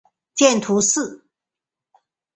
[0.33, 1.23] 见图四。